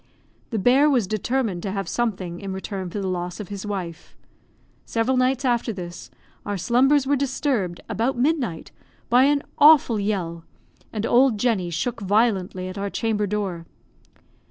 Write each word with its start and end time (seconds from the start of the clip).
The 0.49 0.57
bear 0.57 0.89
was 0.89 1.05
determined 1.05 1.61
to 1.61 1.71
have 1.71 1.87
something 1.87 2.39
in 2.39 2.53
return 2.53 2.89
for 2.89 2.99
the 2.99 3.07
loss 3.07 3.39
of 3.39 3.49
his 3.49 3.67
wife. 3.67 4.15
Several 4.83 5.15
nights 5.15 5.45
after 5.45 5.71
this, 5.71 6.09
our 6.43 6.57
slumbers 6.57 7.05
were 7.05 7.15
disturbed, 7.15 7.81
about 7.87 8.17
midnight, 8.17 8.71
by 9.11 9.25
an 9.25 9.43
awful 9.59 9.99
yell, 9.99 10.43
and 10.91 11.05
old 11.05 11.37
Jenny 11.37 11.69
shook 11.69 12.01
violently 12.01 12.67
at 12.67 12.79
our 12.79 12.89
chamber 12.89 13.27
door. 13.27 13.67